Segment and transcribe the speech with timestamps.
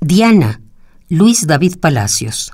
[0.00, 0.60] Diana,
[1.08, 2.52] Luis David Palacios.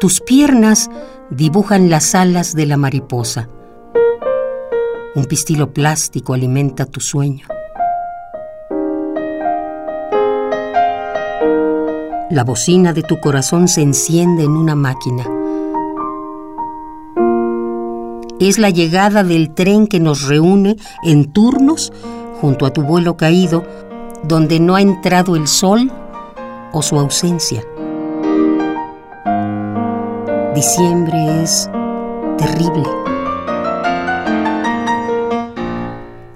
[0.00, 0.90] Tus piernas
[1.28, 3.48] dibujan las alas de la mariposa.
[5.14, 7.46] Un pistilo plástico alimenta tu sueño.
[12.30, 15.39] La bocina de tu corazón se enciende en una máquina.
[18.40, 21.92] Es la llegada del tren que nos reúne en turnos
[22.40, 23.64] junto a tu vuelo caído,
[24.24, 25.92] donde no ha entrado el sol
[26.72, 27.62] o su ausencia.
[30.54, 31.70] Diciembre es
[32.38, 32.88] terrible.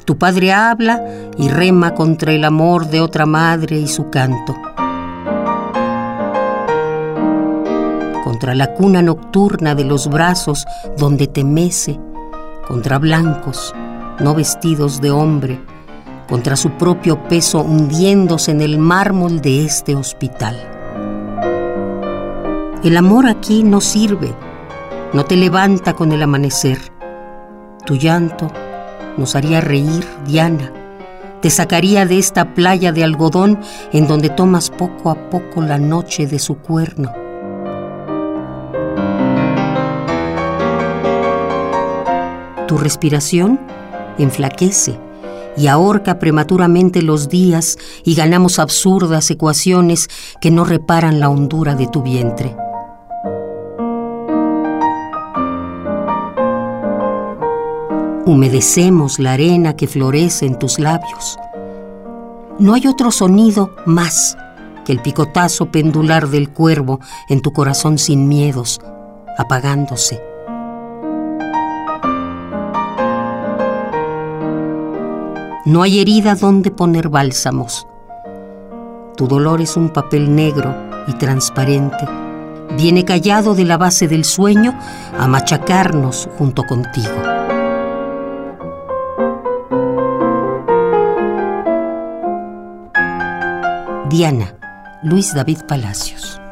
[0.04, 1.02] Tu padre habla
[1.38, 4.54] y rema contra el amor de otra madre y su canto.
[8.44, 10.66] Contra la cuna nocturna de los brazos
[10.98, 11.98] donde te mece,
[12.68, 13.74] contra blancos,
[14.20, 15.58] no vestidos de hombre,
[16.28, 20.58] contra su propio peso hundiéndose en el mármol de este hospital.
[22.82, 24.34] El amor aquí no sirve,
[25.14, 26.76] no te levanta con el amanecer.
[27.86, 28.52] Tu llanto
[29.16, 30.70] nos haría reír, Diana.
[31.40, 33.58] Te sacaría de esta playa de algodón
[33.94, 37.23] en donde tomas poco a poco la noche de su cuerno.
[42.74, 43.60] Tu respiración
[44.18, 44.98] enflaquece
[45.56, 51.86] y ahorca prematuramente los días y ganamos absurdas ecuaciones que no reparan la hondura de
[51.86, 52.56] tu vientre.
[58.26, 61.38] Humedecemos la arena que florece en tus labios.
[62.58, 64.36] No hay otro sonido más
[64.84, 68.80] que el picotazo pendular del cuervo en tu corazón sin miedos,
[69.38, 70.33] apagándose.
[75.66, 77.86] No hay herida donde poner bálsamos.
[79.16, 80.74] Tu dolor es un papel negro
[81.08, 82.06] y transparente.
[82.76, 84.78] Viene callado de la base del sueño
[85.18, 87.14] a machacarnos junto contigo.
[94.10, 94.54] Diana,
[95.02, 96.43] Luis David Palacios.